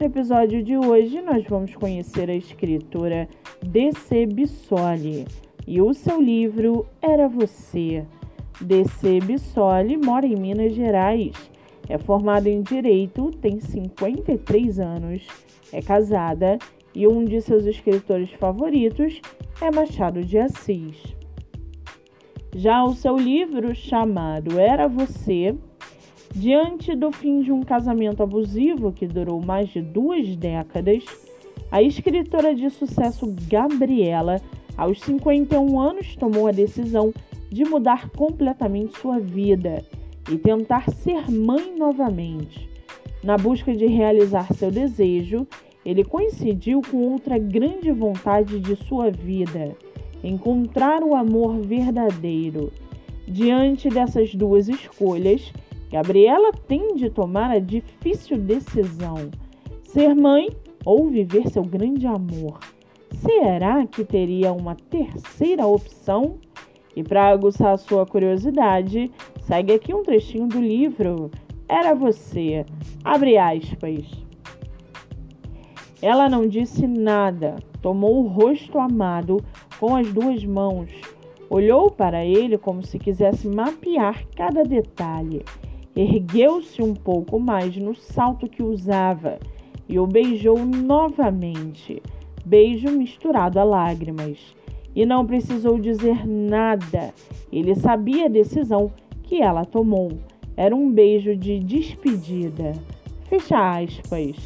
[0.00, 3.28] No episódio de hoje, nós vamos conhecer a escritora
[3.60, 4.26] D.C.
[4.26, 5.26] Bissoli
[5.66, 8.06] e o seu livro Era Você.
[8.60, 9.18] D.C.
[9.18, 11.32] Bissoli mora em Minas Gerais,
[11.88, 15.26] é formada em Direito, tem 53 anos,
[15.72, 16.58] é casada
[16.94, 19.20] e um de seus escritores favoritos
[19.60, 21.16] é Machado de Assis.
[22.54, 25.56] Já o seu livro, chamado Era Você,
[26.34, 31.04] Diante do fim de um casamento abusivo que durou mais de duas décadas,
[31.70, 34.40] a escritora de sucesso Gabriela,
[34.76, 37.12] aos 51 anos, tomou a decisão
[37.50, 39.84] de mudar completamente sua vida
[40.30, 42.68] e tentar ser mãe novamente.
[43.22, 45.46] Na busca de realizar seu desejo,
[45.84, 49.74] ele coincidiu com outra grande vontade de sua vida:
[50.22, 52.70] encontrar o amor verdadeiro.
[53.26, 55.52] Diante dessas duas escolhas,
[55.90, 59.30] Gabriela tem de tomar a difícil decisão:
[59.82, 60.48] ser mãe
[60.84, 62.58] ou viver seu grande amor.
[63.10, 66.36] Será que teria uma terceira opção?
[66.94, 71.30] E para aguçar sua curiosidade, segue aqui um trechinho do livro
[71.68, 72.66] Era Você.
[73.02, 74.04] Abre aspas.
[76.02, 79.38] Ela não disse nada, tomou o rosto amado
[79.80, 80.90] com as duas mãos,
[81.50, 85.42] olhou para ele como se quisesse mapear cada detalhe
[86.00, 89.40] Ergueu-se um pouco mais no salto que usava
[89.88, 92.00] e o beijou novamente,
[92.46, 94.38] beijo misturado a lágrimas.
[94.94, 97.12] E não precisou dizer nada,
[97.50, 98.92] ele sabia a decisão
[99.24, 100.12] que ela tomou.
[100.56, 102.74] Era um beijo de despedida.
[103.24, 104.36] Fecha aspas.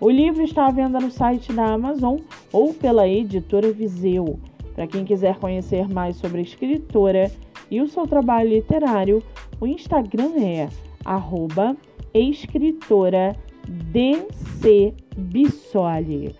[0.00, 2.16] O livro está à venda no site da Amazon
[2.50, 4.40] ou pela editora Viseu.
[4.74, 7.30] Para quem quiser conhecer mais sobre a escritora
[7.70, 9.22] e o seu trabalho literário,
[9.60, 10.68] o Instagram é
[11.06, 11.76] arroba
[12.12, 13.34] escritora
[13.66, 16.34] DC Bissoli.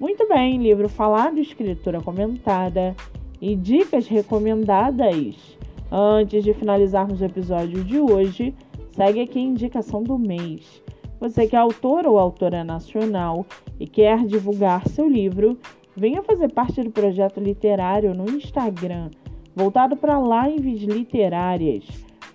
[0.00, 2.94] Muito bem, livro falado, escritura comentada
[3.40, 5.56] e dicas recomendadas.
[5.90, 8.54] Antes de finalizarmos o episódio de hoje,
[8.92, 10.82] segue aqui a indicação do mês.
[11.20, 13.46] Você que é autor ou autora nacional
[13.80, 15.58] e quer divulgar seu livro,
[15.96, 19.10] venha fazer parte do projeto literário no Instagram,
[19.54, 22.06] voltado para lives literárias